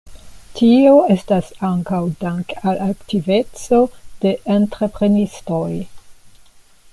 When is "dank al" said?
2.23-2.81